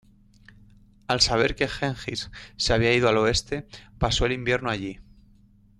Al 1.05 1.21
saber 1.21 1.53
que 1.53 1.67
Gengis 1.67 2.31
se 2.57 2.73
había 2.73 2.91
ido 2.95 3.07
al 3.07 3.17
oeste, 3.19 3.67
pasó 3.99 4.25
el 4.25 4.31
invierno 4.31 4.71
allí. 4.71 4.99